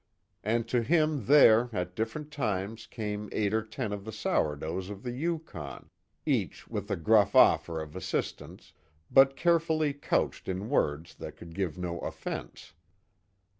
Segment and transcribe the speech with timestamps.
[0.43, 5.03] And to him there, at different times came eight or ten of the sourdoughs of
[5.03, 5.91] the Yukon,
[6.25, 8.73] each with a gruff offer of assistance,
[9.11, 12.73] but carefully couched in words that could give no offense.